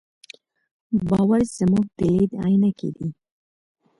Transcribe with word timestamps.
باور 1.09 1.41
زموږ 1.57 1.85
د 1.97 1.99
لید 2.15 2.31
عینکې 2.43 2.89
دي. 2.97 3.09